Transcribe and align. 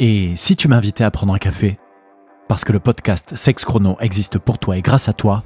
Et 0.00 0.32
si 0.36 0.56
tu 0.56 0.68
m'invitais 0.68 1.04
à 1.04 1.10
prendre 1.10 1.34
un 1.34 1.38
café 1.38 1.76
Parce 2.48 2.64
que 2.64 2.72
le 2.72 2.80
podcast 2.80 3.36
Sex 3.36 3.64
Chrono 3.64 3.96
existe 4.00 4.38
pour 4.38 4.58
toi 4.58 4.76
et 4.76 4.82
grâce 4.82 5.08
à 5.08 5.12
toi, 5.12 5.44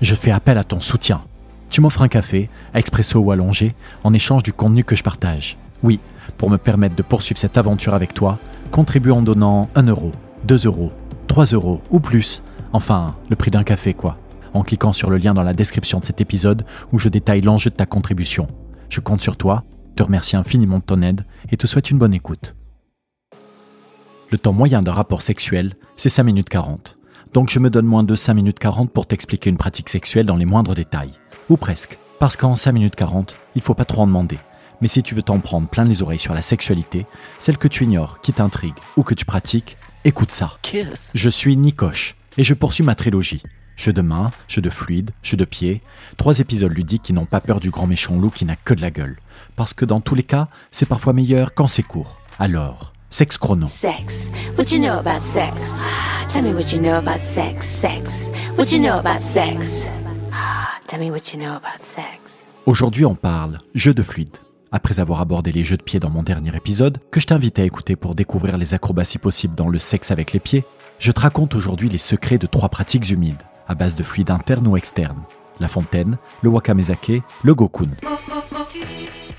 je 0.00 0.14
fais 0.14 0.30
appel 0.30 0.58
à 0.58 0.64
ton 0.64 0.80
soutien. 0.80 1.20
Tu 1.70 1.80
m'offres 1.80 2.02
un 2.02 2.08
café, 2.08 2.48
expresso 2.74 3.18
ou 3.18 3.30
allongé, 3.30 3.74
en 4.04 4.14
échange 4.14 4.42
du 4.42 4.52
contenu 4.52 4.84
que 4.84 4.96
je 4.96 5.02
partage. 5.02 5.58
Oui, 5.82 6.00
pour 6.38 6.50
me 6.50 6.56
permettre 6.56 6.96
de 6.96 7.02
poursuivre 7.02 7.38
cette 7.38 7.58
aventure 7.58 7.94
avec 7.94 8.14
toi, 8.14 8.38
contribue 8.70 9.10
en 9.10 9.22
donnant 9.22 9.68
1 9.74 9.82
euro, 9.88 10.12
2 10.44 10.66
euros, 10.66 10.92
3 11.26 11.46
euros 11.46 11.82
ou 11.90 12.00
plus. 12.00 12.42
Enfin, 12.72 13.16
le 13.28 13.36
prix 13.36 13.50
d'un 13.50 13.64
café, 13.64 13.94
quoi. 13.94 14.16
En 14.54 14.62
cliquant 14.62 14.92
sur 14.92 15.10
le 15.10 15.18
lien 15.18 15.34
dans 15.34 15.42
la 15.42 15.54
description 15.54 15.98
de 15.98 16.04
cet 16.04 16.20
épisode 16.20 16.64
où 16.92 16.98
je 16.98 17.08
détaille 17.08 17.42
l'enjeu 17.42 17.70
de 17.70 17.76
ta 17.76 17.86
contribution. 17.86 18.46
Je 18.88 19.00
compte 19.00 19.20
sur 19.20 19.36
toi, 19.36 19.64
te 19.96 20.02
remercie 20.02 20.36
infiniment 20.36 20.78
de 20.78 20.84
ton 20.84 21.02
aide 21.02 21.26
et 21.50 21.56
te 21.56 21.66
souhaite 21.66 21.90
une 21.90 21.98
bonne 21.98 22.14
écoute. 22.14 22.54
Le 24.30 24.36
temps 24.36 24.52
moyen 24.52 24.82
d'un 24.82 24.92
rapport 24.92 25.22
sexuel, 25.22 25.72
c'est 25.96 26.10
5 26.10 26.22
minutes 26.22 26.48
40. 26.50 26.98
Donc 27.32 27.48
je 27.48 27.58
me 27.58 27.70
donne 27.70 27.86
moins 27.86 28.04
de 28.04 28.14
5 28.14 28.34
minutes 28.34 28.58
40 28.58 28.92
pour 28.92 29.06
t'expliquer 29.06 29.48
une 29.48 29.56
pratique 29.56 29.88
sexuelle 29.88 30.26
dans 30.26 30.36
les 30.36 30.44
moindres 30.44 30.74
détails. 30.74 31.14
Ou 31.48 31.56
presque. 31.56 31.98
Parce 32.18 32.36
qu'en 32.36 32.54
5 32.54 32.72
minutes 32.72 32.94
40, 32.94 33.36
il 33.54 33.62
faut 33.62 33.72
pas 33.72 33.86
trop 33.86 34.02
en 34.02 34.06
demander. 34.06 34.38
Mais 34.82 34.88
si 34.88 35.02
tu 35.02 35.14
veux 35.14 35.22
t'en 35.22 35.40
prendre 35.40 35.66
plein 35.66 35.86
les 35.86 36.02
oreilles 36.02 36.18
sur 36.18 36.34
la 36.34 36.42
sexualité, 36.42 37.06
celle 37.38 37.56
que 37.56 37.68
tu 37.68 37.84
ignores, 37.84 38.20
qui 38.20 38.34
t'intrigue 38.34 38.74
ou 38.98 39.02
que 39.02 39.14
tu 39.14 39.24
pratiques, 39.24 39.78
écoute 40.04 40.30
ça. 40.30 40.58
Je 41.14 41.30
suis 41.30 41.56
Nicoche 41.56 42.14
et 42.36 42.44
je 42.44 42.52
poursuis 42.52 42.84
ma 42.84 42.94
trilogie. 42.94 43.42
Jeu 43.76 43.94
de 43.94 44.02
main, 44.02 44.30
jeu 44.46 44.60
de 44.60 44.68
fluide, 44.68 45.12
jeu 45.22 45.38
de 45.38 45.46
pied. 45.46 45.80
Trois 46.18 46.38
épisodes 46.40 46.72
ludiques 46.72 47.02
qui 47.02 47.14
n'ont 47.14 47.24
pas 47.24 47.40
peur 47.40 47.60
du 47.60 47.70
grand 47.70 47.86
méchant 47.86 48.18
loup 48.18 48.28
qui 48.28 48.44
n'a 48.44 48.56
que 48.56 48.74
de 48.74 48.82
la 48.82 48.90
gueule. 48.90 49.16
Parce 49.56 49.72
que 49.72 49.86
dans 49.86 50.02
tous 50.02 50.14
les 50.14 50.22
cas, 50.22 50.48
c'est 50.70 50.84
parfois 50.84 51.14
meilleur 51.14 51.54
quand 51.54 51.68
c'est 51.68 51.82
court. 51.82 52.20
Alors, 52.38 52.92
sexe 53.10 53.38
chrono. 53.38 53.66
Sex. 53.66 54.28
What 54.56 54.70
you 54.70 54.80
know 54.80 54.98
about 54.98 55.22
sex? 55.22 55.78
Tell 56.28 56.42
me 56.42 56.52
what 56.52 56.72
you 56.72 56.80
know 56.80 56.98
about 56.98 57.20
sex. 57.20 57.66
Sex. 57.66 58.28
What 58.56 58.72
you 58.72 58.80
know 58.80 58.98
about 58.98 59.22
sex? 59.22 59.84
Tell 60.86 61.00
me 61.00 61.10
what 61.10 61.32
you 61.32 61.40
know 61.40 61.56
about 61.56 61.82
sex. 61.82 62.46
Aujourd'hui, 62.66 63.04
on 63.04 63.14
parle 63.14 63.60
jeu 63.74 63.94
de 63.94 64.02
fluide. 64.02 64.36
Après 64.70 65.00
avoir 65.00 65.20
abordé 65.20 65.50
les 65.52 65.64
jeux 65.64 65.78
de 65.78 65.82
pied 65.82 65.98
dans 65.98 66.10
mon 66.10 66.22
dernier 66.22 66.54
épisode, 66.54 66.98
que 67.10 67.20
je 67.20 67.26
t'invite 67.26 67.58
à 67.58 67.64
écouter 67.64 67.96
pour 67.96 68.14
découvrir 68.14 68.58
les 68.58 68.74
acrobaties 68.74 69.18
possibles 69.18 69.54
dans 69.54 69.68
le 69.68 69.78
sexe 69.78 70.10
avec 70.10 70.34
les 70.34 70.40
pieds, 70.40 70.64
je 70.98 71.10
te 71.10 71.20
raconte 71.20 71.54
aujourd'hui 71.54 71.88
les 71.88 71.98
secrets 71.98 72.36
de 72.38 72.46
trois 72.46 72.68
pratiques 72.68 73.08
humides, 73.08 73.42
à 73.66 73.74
base 73.74 73.94
de 73.94 74.02
fluide 74.02 74.30
interne 74.30 74.66
ou 74.66 74.76
externe 74.76 75.22
la 75.60 75.68
fontaine, 75.68 76.18
le 76.42 76.50
wakamezake, 76.50 77.22
le 77.42 77.54
gokun. 77.54 77.90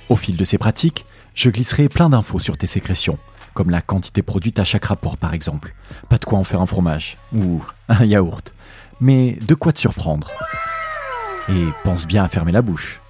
Au 0.09 0.15
fil 0.15 0.37
de 0.37 0.43
ces 0.43 0.57
pratiques, 0.57 1.05
je 1.33 1.49
glisserai 1.49 1.89
plein 1.89 2.09
d'infos 2.09 2.39
sur 2.39 2.57
tes 2.57 2.67
sécrétions, 2.67 3.17
comme 3.59 3.71
la 3.71 3.81
quantité 3.81 4.21
produite 4.21 4.57
à 4.57 4.63
chaque 4.63 4.85
rapport 4.85 5.17
par 5.17 5.33
exemple. 5.33 5.75
Pas 6.07 6.17
de 6.17 6.23
quoi 6.23 6.39
en 6.39 6.45
faire 6.45 6.61
un 6.61 6.65
fromage 6.65 7.17
ou 7.35 7.61
un 7.89 8.05
yaourt, 8.05 8.53
mais 9.01 9.33
de 9.33 9.53
quoi 9.53 9.73
te 9.73 9.81
surprendre? 9.81 10.31
Et 11.49 11.65
pense 11.83 12.07
bien 12.07 12.23
à 12.23 12.29
fermer 12.29 12.53
la 12.53 12.61
bouche. 12.61 13.01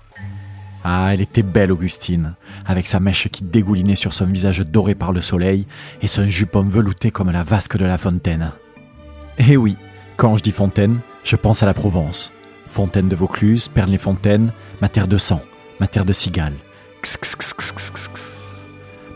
Ah, 0.83 1.09
elle 1.13 1.21
était 1.21 1.43
belle, 1.43 1.71
Augustine, 1.71 2.33
avec 2.65 2.87
sa 2.87 2.99
mèche 2.99 3.27
qui 3.27 3.43
dégoulinait 3.43 3.95
sur 3.95 4.11
son 4.11 4.25
visage 4.25 4.61
doré 4.61 4.95
par 4.95 5.11
le 5.11 5.21
soleil 5.21 5.67
et 6.01 6.07
son 6.07 6.25
jupon 6.25 6.63
velouté 6.63 7.11
comme 7.11 7.29
la 7.29 7.43
vasque 7.43 7.77
de 7.77 7.85
la 7.85 7.99
fontaine. 7.99 8.51
Eh 9.37 9.55
oui, 9.55 9.77
quand 10.17 10.35
je 10.35 10.41
dis 10.41 10.51
fontaine, 10.51 11.01
je 11.23 11.35
pense 11.35 11.61
à 11.61 11.67
la 11.67 11.75
Provence. 11.75 12.33
Fontaine 12.65 13.07
de 13.07 13.15
Vaucluse, 13.15 13.67
Perles-les-Fontaines, 13.67 14.51
ma 14.81 14.89
terre 14.89 15.07
de 15.07 15.19
sang, 15.19 15.43
ma 15.79 15.85
terre 15.85 16.05
de 16.05 16.13
cigale. 16.13 16.55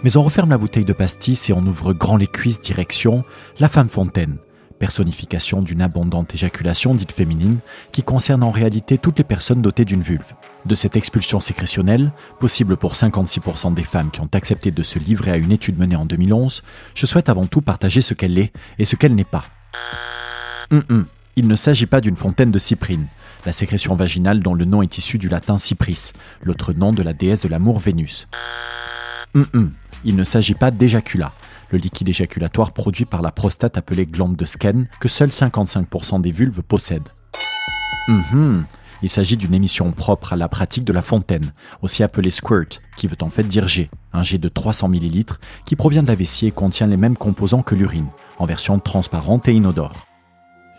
Mais 0.03 0.17
on 0.17 0.23
referme 0.23 0.49
la 0.49 0.57
bouteille 0.57 0.85
de 0.85 0.93
pastis 0.93 1.49
et 1.49 1.53
on 1.53 1.65
ouvre 1.65 1.93
grand 1.93 2.17
les 2.17 2.27
cuisses 2.27 2.59
direction 2.59 3.23
la 3.59 3.69
femme 3.69 3.87
fontaine, 3.87 4.37
personnification 4.77 5.61
d'une 5.61 5.81
abondante 5.81 6.33
éjaculation 6.35 6.93
dite 6.93 7.13
féminine 7.13 7.59
qui 7.93 8.03
concerne 8.03 8.43
en 8.43 8.51
réalité 8.51 8.97
toutes 8.97 9.17
les 9.17 9.23
personnes 9.23 9.61
dotées 9.61 9.85
d'une 9.85 10.01
vulve. 10.01 10.33
De 10.65 10.75
cette 10.75 10.97
expulsion 10.97 11.39
sécrétionnelle, 11.39 12.11
possible 12.41 12.75
pour 12.75 12.95
56% 12.95 13.73
des 13.73 13.83
femmes 13.83 14.11
qui 14.11 14.19
ont 14.19 14.29
accepté 14.33 14.71
de 14.71 14.83
se 14.83 14.99
livrer 14.99 15.31
à 15.31 15.37
une 15.37 15.53
étude 15.53 15.79
menée 15.79 15.95
en 15.95 16.05
2011, 16.05 16.63
je 16.95 17.05
souhaite 17.05 17.29
avant 17.29 17.45
tout 17.45 17.61
partager 17.61 18.01
ce 18.01 18.13
qu'elle 18.13 18.37
est 18.37 18.51
et 18.79 18.85
ce 18.85 18.97
qu'elle 18.97 19.15
n'est 19.15 19.23
pas. 19.23 19.45
Hum, 20.71 20.83
hum. 20.89 21.05
Il 21.35 21.47
ne 21.47 21.55
s'agit 21.55 21.87
pas 21.87 22.01
d'une 22.01 22.17
fontaine 22.17 22.51
de 22.51 22.59
cyprine, 22.59 23.07
la 23.45 23.53
sécrétion 23.53 23.95
vaginale 23.95 24.41
dont 24.41 24.53
le 24.53 24.65
nom 24.65 24.81
est 24.81 24.97
issu 24.97 25.17
du 25.17 25.29
latin 25.29 25.57
cypris, 25.57 26.11
l'autre 26.43 26.73
nom 26.73 26.91
de 26.91 27.01
la 27.01 27.13
déesse 27.13 27.41
de 27.41 27.47
l'amour 27.47 27.79
Vénus. 27.79 28.27
Il 30.05 30.15
ne 30.15 30.23
s'agit 30.23 30.53
pas 30.53 30.71
d'éjaculat, 30.71 31.33
le 31.71 31.77
liquide 31.77 32.09
éjaculatoire 32.09 32.71
produit 32.71 33.05
par 33.05 33.21
la 33.21 33.31
prostate 33.31 33.77
appelée 33.77 34.05
glande 34.05 34.35
de 34.35 34.45
Skene 34.45 34.87
que 34.99 35.07
seuls 35.07 35.29
55% 35.29 36.21
des 36.21 36.31
vulves 36.31 36.61
possèdent. 36.61 37.09
Hum, 38.09 38.65
il 39.01 39.09
s'agit 39.09 39.37
d'une 39.37 39.53
émission 39.53 39.91
propre 39.91 40.33
à 40.33 40.35
la 40.35 40.47
pratique 40.47 40.83
de 40.83 40.93
la 40.93 41.01
fontaine, 41.01 41.51
aussi 41.81 42.03
appelée 42.03 42.31
squirt, 42.31 42.81
qui 42.95 43.07
veut 43.07 43.17
en 43.21 43.29
fait 43.29 43.43
dire 43.43 43.67
jet, 43.67 43.89
un 44.13 44.23
jet 44.23 44.37
de 44.37 44.49
300 44.49 44.89
ml 44.89 45.25
qui 45.65 45.75
provient 45.75 46.03
de 46.03 46.07
la 46.07 46.15
vessie 46.15 46.47
et 46.47 46.51
contient 46.51 46.87
les 46.87 46.97
mêmes 46.97 47.17
composants 47.17 47.63
que 47.63 47.75
l'urine, 47.75 48.07
en 48.39 48.45
version 48.45 48.79
transparente 48.79 49.47
et 49.47 49.53
inodore. 49.53 50.05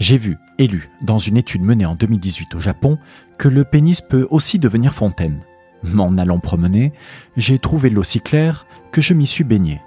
J'ai 0.00 0.18
vu 0.18 0.38
et 0.58 0.66
lu 0.66 0.90
dans 1.02 1.18
une 1.18 1.36
étude 1.36 1.62
menée 1.62 1.86
en 1.86 1.94
2018 1.94 2.54
au 2.54 2.60
Japon 2.60 2.98
que 3.38 3.48
le 3.48 3.64
pénis 3.64 4.00
peut 4.00 4.26
aussi 4.30 4.58
devenir 4.58 4.92
fontaine. 4.92 5.40
M'en 5.84 6.16
allant 6.16 6.38
promener, 6.38 6.92
j'ai 7.36 7.58
trouvé 7.58 7.90
l'eau 7.90 8.02
si 8.02 8.20
claire 8.20 8.66
que 8.90 9.00
je 9.00 9.12
m'y 9.12 9.26
suis 9.26 9.44
baigné. 9.44 9.80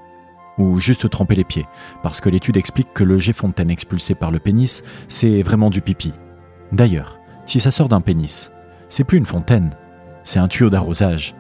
Ou 0.58 0.80
juste 0.80 1.10
tremper 1.10 1.36
les 1.36 1.44
pieds, 1.44 1.66
parce 2.04 2.22
que 2.22 2.30
l'étude 2.30 2.58
explique 2.58 2.94
que 2.94 3.04
le 3.04 3.20
jet 3.20 3.34
fontaine 3.34 3.70
expulsé 3.70 4.16
par 4.16 4.32
le 4.32 4.40
pénis, 4.40 4.84
c'est 5.08 5.42
vraiment 5.42 5.70
du 5.70 5.82
pipi. 5.82 6.14
D'ailleurs, 6.72 7.20
si 7.46 7.60
ça 7.60 7.72
sort 7.72 7.90
d'un 7.90 8.02
pénis, 8.02 8.52
c'est 8.90 9.04
plus 9.04 9.18
une 9.18 9.26
fontaine, 9.26 9.72
c'est 10.24 10.40
un 10.40 10.48
tuyau 10.48 10.70
d'arrosage. 10.70 11.36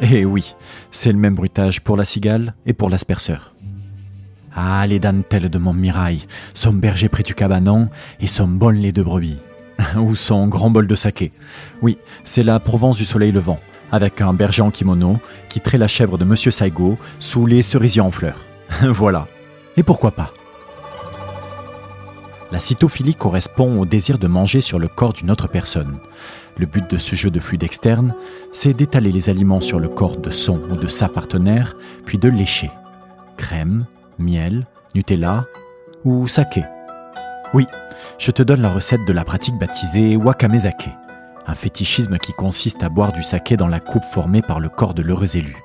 Eh 0.00 0.24
oui, 0.24 0.54
c'est 0.92 1.12
le 1.12 1.18
même 1.18 1.34
bruitage 1.34 1.82
pour 1.82 1.96
la 1.96 2.04
cigale 2.04 2.54
et 2.66 2.72
pour 2.72 2.88
l'asperceur. 2.88 3.52
Ah, 4.60 4.84
les 4.88 4.98
dentelles 4.98 5.50
de 5.50 5.58
mon 5.58 5.72
mirail, 5.72 6.26
son 6.52 6.72
berger 6.72 7.08
près 7.08 7.22
du 7.22 7.32
cabanon 7.32 7.88
et 8.18 8.26
son 8.26 8.48
bon 8.48 8.76
lait 8.76 8.90
de 8.90 9.04
brebis. 9.04 9.38
Ou 9.96 10.16
son 10.16 10.48
grand 10.48 10.68
bol 10.68 10.88
de 10.88 10.96
saké. 10.96 11.30
Oui, 11.80 11.96
c'est 12.24 12.42
la 12.42 12.58
Provence 12.58 12.96
du 12.96 13.04
soleil 13.04 13.30
levant, 13.30 13.60
avec 13.92 14.20
un 14.20 14.34
berger 14.34 14.62
en 14.62 14.72
kimono 14.72 15.20
qui 15.48 15.60
traite 15.60 15.78
la 15.80 15.86
chèvre 15.86 16.18
de 16.18 16.24
Monsieur 16.24 16.50
Saigo 16.50 16.98
sous 17.20 17.46
les 17.46 17.62
cerisiers 17.62 18.00
en 18.00 18.10
fleurs. 18.10 18.40
voilà. 18.82 19.28
Et 19.76 19.84
pourquoi 19.84 20.10
pas? 20.10 20.32
La 22.50 22.58
cytophilie 22.58 23.14
correspond 23.14 23.78
au 23.78 23.86
désir 23.86 24.18
de 24.18 24.26
manger 24.26 24.60
sur 24.60 24.80
le 24.80 24.88
corps 24.88 25.12
d'une 25.12 25.30
autre 25.30 25.46
personne. 25.46 26.00
Le 26.56 26.66
but 26.66 26.90
de 26.90 26.98
ce 26.98 27.14
jeu 27.14 27.30
de 27.30 27.38
fluide 27.38 27.62
externe, 27.62 28.12
c'est 28.52 28.74
d'étaler 28.74 29.12
les 29.12 29.30
aliments 29.30 29.60
sur 29.60 29.78
le 29.78 29.88
corps 29.88 30.16
de 30.16 30.30
son 30.30 30.60
ou 30.68 30.74
de 30.74 30.88
sa 30.88 31.08
partenaire, 31.08 31.76
puis 32.04 32.18
de 32.18 32.28
lécher. 32.28 32.72
Crème, 33.36 33.86
miel, 34.18 34.66
Nutella 34.94 35.46
ou 36.04 36.28
saké. 36.28 36.64
Oui, 37.54 37.66
je 38.18 38.30
te 38.30 38.42
donne 38.42 38.62
la 38.62 38.70
recette 38.70 39.04
de 39.06 39.12
la 39.12 39.24
pratique 39.24 39.58
baptisée 39.58 40.16
wakamezake, 40.16 40.90
un 41.46 41.54
fétichisme 41.54 42.18
qui 42.18 42.32
consiste 42.32 42.82
à 42.82 42.88
boire 42.88 43.12
du 43.12 43.22
saké 43.22 43.56
dans 43.56 43.68
la 43.68 43.80
coupe 43.80 44.04
formée 44.12 44.42
par 44.42 44.60
le 44.60 44.68
corps 44.68 44.94
de 44.94 45.02
l'heureux 45.02 45.36
élu, 45.36 45.56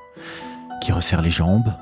qui 0.81 0.91
resserre 0.91 1.21
les 1.21 1.29
jambes, 1.29 1.73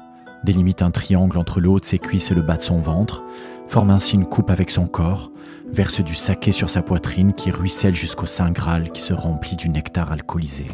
délimite 0.43 0.81
un 0.81 0.91
triangle 0.91 1.37
entre 1.37 1.59
le 1.59 1.69
haut 1.69 1.79
de 1.79 1.85
ses 1.85 1.99
cuisses 1.99 2.31
et 2.31 2.35
le 2.35 2.41
bas 2.41 2.57
de 2.57 2.63
son 2.63 2.79
ventre, 2.79 3.23
forme 3.67 3.91
ainsi 3.91 4.15
une 4.15 4.25
coupe 4.25 4.49
avec 4.49 4.71
son 4.71 4.87
corps, 4.87 5.31
verse 5.71 6.01
du 6.01 6.15
saké 6.15 6.51
sur 6.51 6.69
sa 6.69 6.81
poitrine 6.81 7.33
qui 7.33 7.51
ruisselle 7.51 7.95
jusqu'au 7.95 8.25
Saint 8.25 8.51
Graal 8.51 8.91
qui 8.91 9.01
se 9.01 9.13
remplit 9.13 9.55
du 9.55 9.69
nectar 9.69 10.11
alcoolisé. 10.11 10.65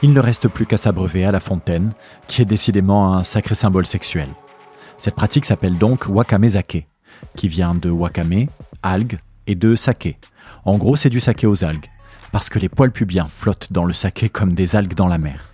Il 0.00 0.12
ne 0.12 0.20
reste 0.20 0.46
plus 0.46 0.64
qu'à 0.64 0.76
s'abreuver 0.76 1.24
à 1.24 1.32
la 1.32 1.40
fontaine, 1.40 1.92
qui 2.28 2.40
est 2.40 2.44
décidément 2.44 3.14
un 3.14 3.24
sacré 3.24 3.56
symbole 3.56 3.86
sexuel. 3.86 4.28
Cette 4.96 5.16
pratique 5.16 5.44
s'appelle 5.44 5.76
donc 5.76 6.06
wakamezake, 6.08 6.86
qui 7.34 7.48
vient 7.48 7.74
de 7.74 7.90
wakame, 7.90 8.46
algue, 8.84 9.18
et 9.48 9.56
de 9.56 9.74
saké. 9.74 10.16
En 10.64 10.78
gros, 10.78 10.94
c'est 10.94 11.10
du 11.10 11.18
saké 11.18 11.48
aux 11.48 11.64
algues, 11.64 11.90
parce 12.30 12.48
que 12.48 12.60
les 12.60 12.68
poils 12.68 12.92
pubiens 12.92 13.26
flottent 13.26 13.72
dans 13.72 13.84
le 13.84 13.92
saké 13.92 14.28
comme 14.28 14.54
des 14.54 14.76
algues 14.76 14.94
dans 14.94 15.08
la 15.08 15.18
mer. 15.18 15.50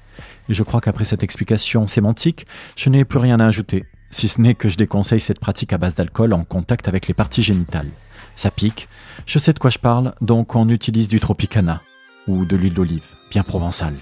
Et 0.50 0.55
je 0.55 0.62
crois 0.62 0.82
qu'après 0.82 1.05
cette 1.05 1.23
explication 1.23 1.87
sémantique, 1.87 2.47
je 2.76 2.90
n'ai 2.90 3.06
plus 3.06 3.20
rien 3.20 3.40
à 3.40 3.47
ajouter 3.47 3.87
si 4.11 4.29
ce 4.29 4.40
n'est 4.40 4.55
que 4.55 4.69
je 4.69 4.76
déconseille 4.76 5.20
cette 5.20 5.40
pratique 5.40 5.73
à 5.73 5.79
base 5.79 5.94
d'alcool 5.94 6.35
en 6.35 6.44
contact 6.44 6.87
avec 6.87 7.08
les 7.08 7.14
parties 7.14 7.43
génitales. 7.43 7.88
Ça 8.37 8.50
pique, 8.50 8.88
je 9.26 9.38
sais 9.38 9.52
de 9.52 9.58
quoi 9.58 9.70
je 9.70 9.79
parle, 9.79 10.14
donc 10.20 10.55
on 10.55 10.69
utilise 10.69 11.08
du 11.08 11.19
Tropicana 11.19 11.81
ou 12.29 12.44
de 12.44 12.56
l'huile 12.56 12.75
d'olive, 12.75 13.06
bien 13.31 13.43
provençale. 13.43 13.94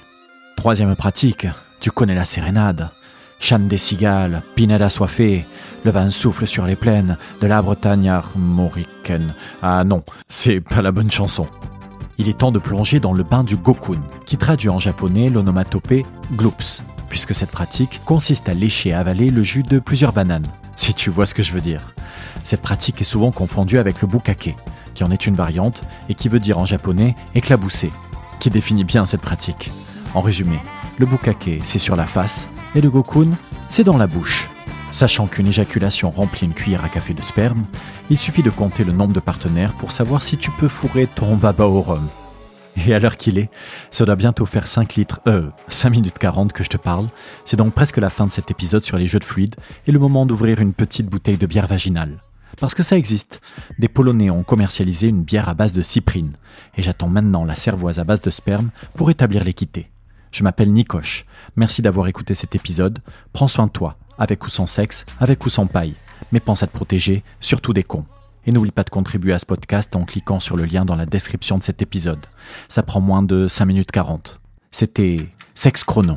Troisième 0.57 0.95
pratique, 0.95 1.47
tu 1.81 1.91
connais 1.91 2.15
la 2.15 2.25
sérénade. 2.25 2.91
Chant 3.41 3.59
des 3.59 3.79
cigales, 3.79 4.43
pinède 4.55 4.83
assoiffée, 4.83 5.45
le 5.85 5.91
vent 5.91 6.11
souffle 6.11 6.47
sur 6.47 6.65
les 6.65 6.77
plaines 6.77 7.17
de 7.41 7.47
la 7.49 7.61
Bretagne 7.61 8.09
armoricaine. 8.09 9.35
Ah 9.63 9.83
non, 9.83 10.05
c'est 10.29 10.61
pas 10.61 10.83
la 10.83 10.93
bonne 10.93 11.11
chanson. 11.11 11.49
Il 12.19 12.29
est 12.29 12.39
temps 12.39 12.53
de 12.53 12.61
plonger 12.61 13.01
dans 13.01 13.13
le 13.13 13.25
bain 13.25 13.43
du 13.43 13.57
gokun, 13.57 14.01
qui 14.27 14.37
traduit 14.37 14.69
en 14.69 14.79
japonais 14.79 15.29
l'onomatopée 15.29 16.07
gloops, 16.35 16.83
puisque 17.09 17.35
cette 17.35 17.51
pratique 17.51 18.01
consiste 18.05 18.49
à 18.49 18.55
lécher 18.55 18.91
et 18.91 18.95
avaler 18.95 19.31
le 19.31 19.43
jus 19.43 19.65
de 19.65 19.81
plusieurs 19.81 20.13
bananes, 20.13 20.47
si 20.77 20.95
tu 20.95 21.11
vois 21.11 21.27
ce 21.27 21.35
que 21.35 21.43
je 21.43 21.53
veux 21.53 21.61
dire. 21.61 21.95
Cette 22.45 22.63
pratique 22.63 23.01
est 23.01 23.05
souvent 23.05 23.33
confondue 23.33 23.79
avec 23.79 24.01
le 24.03 24.07
bukake, 24.07 24.55
qui 24.95 25.03
en 25.03 25.11
est 25.11 25.27
une 25.27 25.35
variante 25.35 25.83
et 26.09 26.15
qui 26.15 26.29
veut 26.29 26.39
dire 26.39 26.59
en 26.59 26.65
japonais 26.65 27.17
éclabousser, 27.35 27.91
qui 28.39 28.51
définit 28.51 28.85
bien 28.85 29.05
cette 29.05 29.21
pratique. 29.23 29.73
En 30.15 30.21
résumé, 30.21 30.59
le 30.99 31.07
bukake 31.07 31.61
c'est 31.65 31.79
sur 31.79 31.97
la 31.97 32.07
face 32.07 32.49
et 32.75 32.81
le 32.81 32.91
gokun 32.91 33.31
c'est 33.69 33.85
dans 33.85 33.97
la 33.97 34.07
bouche. 34.07 34.49
Sachant 34.93 35.27
qu'une 35.27 35.47
éjaculation 35.47 36.11
remplit 36.11 36.47
une 36.47 36.53
cuillère 36.53 36.85
à 36.85 36.91
café 36.91 37.15
de 37.15 37.23
sperme, 37.23 37.63
il 38.11 38.19
suffit 38.19 38.43
de 38.43 38.51
compter 38.51 38.85
le 38.85 38.93
nombre 38.93 39.15
de 39.15 39.21
partenaires 39.21 39.73
pour 39.73 39.91
savoir 39.91 40.23
si 40.23 40.37
tu 40.37 40.51
peux 40.51 40.69
fourrer 40.69 41.07
ton 41.07 41.37
baba 41.37 41.65
au 41.65 41.81
rhum. 41.81 42.07
Et 42.77 42.93
à 42.93 42.99
l'heure 42.99 43.17
qu'il 43.17 43.39
est, 43.39 43.51
ça 43.91 44.05
doit 44.05 44.17
bientôt 44.17 44.45
faire 44.45 44.67
5 44.67 44.95
litres, 44.95 45.21
euh, 45.27 45.49
5 45.69 45.91
minutes 45.91 46.19
40 46.19 46.53
que 46.53 46.65
je 46.65 46.69
te 46.69 46.77
parle. 46.77 47.09
C'est 47.47 47.57
donc 47.57 47.73
presque 47.73 47.99
la 47.99 48.11
fin 48.11 48.27
de 48.27 48.33
cet 48.33 48.51
épisode 48.51 48.85
sur 48.85 48.99
les 48.99 49.07
jeux 49.07 49.19
de 49.19 49.25
fluides 49.25 49.57
et 49.87 49.93
le 49.93 49.99
moment 49.99 50.27
d'ouvrir 50.27 50.61
une 50.61 50.75
petite 50.75 51.07
bouteille 51.07 51.39
de 51.39 51.47
bière 51.47 51.67
vaginale. 51.67 52.23
Parce 52.61 52.75
que 52.75 52.83
ça 52.83 52.99
existe. 52.99 53.41
Des 53.79 53.89
Polonais 53.89 54.31
ont 54.31 54.43
commercialisé 54.43 55.09
une 55.09 55.23
bière 55.23 55.49
à 55.49 55.55
base 55.55 55.73
de 55.73 55.83
cyprine. 55.83 56.33
Et 56.77 56.83
j'attends 56.83 57.09
maintenant 57.09 57.45
la 57.45 57.55
cervoise 57.55 57.99
à 57.99 58.05
base 58.05 58.21
de 58.21 58.31
sperme 58.31 58.71
pour 58.95 59.11
établir 59.11 59.45
l'équité. 59.45 59.92
Je 60.33 60.43
m'appelle 60.43 60.73
Nikoche. 60.73 61.27
Merci 61.57 61.83
d'avoir 61.83 62.09
écouté 62.09 62.35
cet 62.35 62.55
épisode. 62.55 63.01
Prends 63.33 63.49
soin 63.49 63.67
de 63.67 63.71
toi, 63.71 63.97
avec 64.19 64.45
ou 64.45 64.49
sans 64.49 64.67
sexe, 64.67 65.05
avec 65.21 65.45
ou 65.45 65.51
sans 65.51 65.67
paille. 65.67 65.95
Mais 66.33 66.41
pense 66.41 66.63
à 66.63 66.67
te 66.67 66.73
protéger, 66.73 67.23
surtout 67.39 67.75
des 67.75 67.85
cons. 67.85 68.07
Et 68.47 68.53
n'oublie 68.53 68.73
pas 68.73 68.83
de 68.83 68.91
contribuer 68.91 69.35
à 69.35 69.39
ce 69.39 69.47
podcast 69.47 69.95
en 69.95 70.05
cliquant 70.05 70.41
sur 70.41 70.57
le 70.57 70.65
lien 70.65 70.85
dans 70.85 70.97
la 70.97 71.07
description 71.07 71.59
de 71.59 71.63
cet 71.63 71.83
épisode. 71.83 72.27
Ça 72.69 72.83
prend 72.83 73.01
moins 73.01 73.23
de 73.23 73.47
5 73.47 73.67
minutes 73.67 73.93
40. 73.93 74.41
C'était 74.71 75.19
Sex 75.55 75.85
Chrono. 75.85 76.17